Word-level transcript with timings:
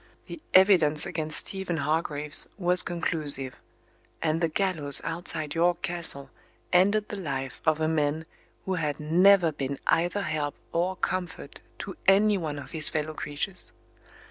The 0.25 0.41
evidence 0.55 1.05
against 1.05 1.41
Stephen 1.45 1.77
Hargraves 1.77 2.47
was 2.57 2.81
conclusive; 2.81 3.61
and 4.19 4.41
the 4.41 4.47
gallows 4.49 4.99
outside 5.03 5.53
York 5.53 5.83
Castle 5.83 6.31
ended 6.73 7.09
the 7.09 7.15
life 7.15 7.61
of 7.67 7.79
a 7.79 7.87
man 7.87 8.25
who 8.65 8.73
had 8.73 8.99
never 8.99 9.51
been 9.51 9.77
either 9.85 10.23
help 10.23 10.55
or 10.71 10.95
comfort 10.95 11.59
to 11.77 11.95
any 12.07 12.35
one 12.35 12.57
of 12.57 12.71
his 12.71 12.89
fellow 12.89 13.13
creatures. 13.13 13.73